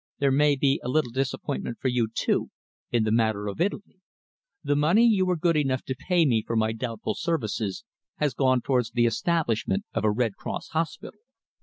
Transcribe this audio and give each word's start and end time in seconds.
There 0.17 0.31
may 0.31 0.55
be 0.55 0.81
a 0.83 0.89
little 0.89 1.11
disappointment 1.11 1.77
for 1.79 1.87
you, 1.87 2.07
too, 2.11 2.49
in 2.89 3.03
the 3.03 3.11
matter 3.11 3.45
of 3.47 3.61
Italy. 3.61 3.99
The 4.63 4.75
money 4.75 5.05
you 5.05 5.27
were 5.27 5.35
good 5.35 5.55
enough 5.55 5.83
to 5.83 5.95
pay 5.95 6.25
me 6.25 6.41
for 6.41 6.55
my 6.55 6.71
doubtful 6.71 7.13
services, 7.13 7.83
has 8.15 8.33
gone 8.33 8.61
towards 8.61 8.89
the 8.89 9.05
establishment 9.05 9.83
of 9.93 10.03
a 10.03 10.09
Red 10.09 10.37
Cross 10.37 10.69
hospital. 10.69 11.19